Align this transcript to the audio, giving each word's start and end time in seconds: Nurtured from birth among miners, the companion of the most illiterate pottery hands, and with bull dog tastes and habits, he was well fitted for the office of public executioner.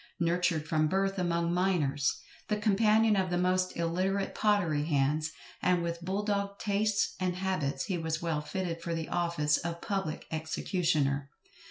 Nurtured 0.19 0.67
from 0.67 0.87
birth 0.87 1.19
among 1.19 1.53
miners, 1.53 2.21
the 2.47 2.57
companion 2.57 3.15
of 3.15 3.29
the 3.29 3.37
most 3.37 3.77
illiterate 3.77 4.33
pottery 4.33 4.85
hands, 4.85 5.31
and 5.61 5.83
with 5.83 6.01
bull 6.03 6.23
dog 6.25 6.57
tastes 6.57 7.13
and 7.19 7.35
habits, 7.35 7.85
he 7.85 7.99
was 7.99 8.19
well 8.19 8.41
fitted 8.41 8.81
for 8.81 8.95
the 8.95 9.09
office 9.09 9.57
of 9.59 9.79
public 9.79 10.25
executioner. 10.31 11.29